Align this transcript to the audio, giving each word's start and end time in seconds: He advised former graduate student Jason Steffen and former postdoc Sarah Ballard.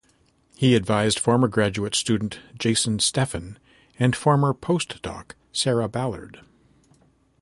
He 0.57 0.73
advised 0.75 1.19
former 1.19 1.47
graduate 1.47 1.93
student 1.93 2.39
Jason 2.57 2.97
Steffen 2.97 3.57
and 3.99 4.15
former 4.15 4.51
postdoc 4.51 5.33
Sarah 5.51 5.87
Ballard. 5.89 6.41